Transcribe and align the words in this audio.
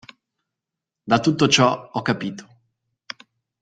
Da 1.05 1.19
tutto 1.19 1.47
ciò 1.47 1.91
ho 1.91 2.01
capito. 2.01 2.47